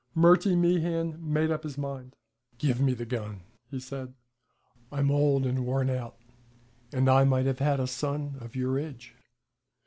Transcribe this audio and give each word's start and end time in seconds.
Murty 0.15 0.55
Meehan 0.55 1.15
made 1.23 1.51
up 1.51 1.61
his 1.61 1.77
mind. 1.77 2.15
'Give 2.57 2.81
me 2.81 2.95
the 2.95 3.05
gun,' 3.05 3.41
he 3.69 3.79
said. 3.79 4.15
'I'm 4.91 5.11
old 5.11 5.45
and 5.45 5.63
worn 5.63 5.91
out, 5.91 6.17
and 6.91 7.07
I 7.07 7.23
might 7.23 7.45
have 7.45 7.59
had 7.59 7.79
a 7.79 7.85
son 7.85 8.33
of 8.41 8.55
your 8.55 8.79
age.' 8.79 9.13